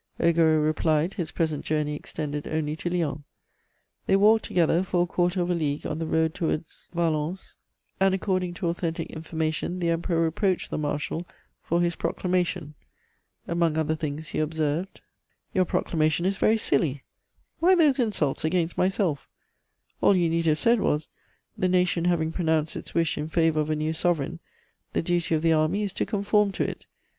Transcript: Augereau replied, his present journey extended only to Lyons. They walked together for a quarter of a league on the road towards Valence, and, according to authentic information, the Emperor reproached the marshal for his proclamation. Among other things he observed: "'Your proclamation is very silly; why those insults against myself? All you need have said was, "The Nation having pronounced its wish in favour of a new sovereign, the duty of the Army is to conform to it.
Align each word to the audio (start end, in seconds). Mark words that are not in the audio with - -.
Augereau 0.19 0.57
replied, 0.57 1.13
his 1.13 1.29
present 1.29 1.63
journey 1.63 1.93
extended 1.95 2.47
only 2.47 2.75
to 2.75 2.89
Lyons. 2.89 3.21
They 4.07 4.15
walked 4.15 4.45
together 4.45 4.81
for 4.81 5.03
a 5.03 5.05
quarter 5.05 5.39
of 5.43 5.51
a 5.51 5.53
league 5.53 5.85
on 5.85 5.99
the 5.99 6.07
road 6.07 6.33
towards 6.33 6.89
Valence, 6.91 7.53
and, 7.99 8.15
according 8.15 8.55
to 8.55 8.67
authentic 8.67 9.11
information, 9.11 9.77
the 9.79 9.91
Emperor 9.91 10.19
reproached 10.19 10.71
the 10.71 10.77
marshal 10.79 11.27
for 11.61 11.81
his 11.81 11.95
proclamation. 11.95 12.73
Among 13.47 13.77
other 13.77 13.95
things 13.95 14.29
he 14.29 14.39
observed: 14.39 15.01
"'Your 15.53 15.65
proclamation 15.65 16.25
is 16.25 16.35
very 16.37 16.57
silly; 16.57 17.03
why 17.59 17.75
those 17.75 17.99
insults 17.99 18.43
against 18.43 18.79
myself? 18.79 19.29
All 20.01 20.15
you 20.15 20.31
need 20.31 20.47
have 20.47 20.57
said 20.57 20.79
was, 20.79 21.09
"The 21.55 21.69
Nation 21.69 22.05
having 22.05 22.31
pronounced 22.31 22.75
its 22.75 22.95
wish 22.95 23.19
in 23.19 23.29
favour 23.29 23.59
of 23.59 23.69
a 23.69 23.75
new 23.75 23.93
sovereign, 23.93 24.39
the 24.93 25.03
duty 25.03 25.35
of 25.35 25.43
the 25.43 25.53
Army 25.53 25.83
is 25.83 25.93
to 25.93 26.07
conform 26.07 26.51
to 26.53 26.67
it. 26.67 26.87